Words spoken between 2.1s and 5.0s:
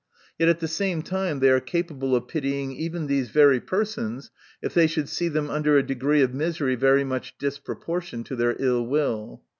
of pitying even these very persons, if they